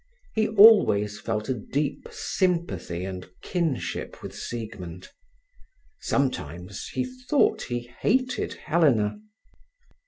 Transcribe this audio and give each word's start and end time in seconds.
He 0.33 0.47
always 0.47 1.19
felt 1.19 1.47
a 1.47 1.53
deep 1.53 2.07
sympathy 2.09 3.05
and 3.05 3.29
kinship 3.43 4.23
with 4.23 4.33
Siegmund; 4.35 5.09
sometimes 5.99 6.87
he 6.87 7.05
thought 7.29 7.61
he 7.61 7.81
hated 7.99 8.55
Helena. 8.55 9.19